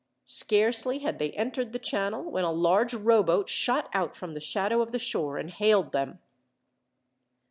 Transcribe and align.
Scarcely 0.25 0.97
had 0.97 1.19
they 1.19 1.29
entered 1.33 1.73
the 1.73 1.77
channel, 1.77 2.23
when 2.23 2.43
a 2.43 2.51
large 2.51 2.95
rowboat 2.95 3.47
shot 3.47 3.87
out 3.93 4.15
from 4.15 4.33
the 4.33 4.39
shadow 4.41 4.81
of 4.81 4.91
the 4.91 4.97
shore 4.97 5.37
and 5.37 5.51
hailed 5.51 5.91
them. 5.91 6.17